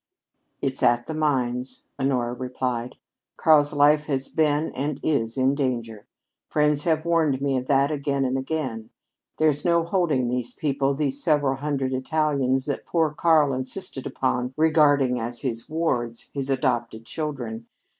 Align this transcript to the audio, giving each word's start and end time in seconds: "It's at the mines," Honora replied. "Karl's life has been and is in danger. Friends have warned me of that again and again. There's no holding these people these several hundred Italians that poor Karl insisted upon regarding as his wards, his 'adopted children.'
"It's 0.63 0.81
at 0.81 1.05
the 1.05 1.13
mines," 1.13 1.83
Honora 1.99 2.33
replied. 2.33 2.95
"Karl's 3.37 3.71
life 3.71 4.05
has 4.05 4.29
been 4.29 4.71
and 4.73 4.99
is 5.03 5.37
in 5.37 5.53
danger. 5.53 6.07
Friends 6.49 6.85
have 6.85 7.05
warned 7.05 7.39
me 7.39 7.55
of 7.55 7.67
that 7.67 7.91
again 7.91 8.25
and 8.25 8.35
again. 8.35 8.89
There's 9.37 9.63
no 9.63 9.83
holding 9.83 10.27
these 10.27 10.55
people 10.55 10.95
these 10.95 11.21
several 11.21 11.57
hundred 11.57 11.93
Italians 11.93 12.65
that 12.65 12.87
poor 12.87 13.11
Karl 13.13 13.53
insisted 13.53 14.07
upon 14.07 14.55
regarding 14.57 15.19
as 15.19 15.41
his 15.41 15.69
wards, 15.69 16.31
his 16.33 16.49
'adopted 16.49 17.05
children.' 17.05 17.67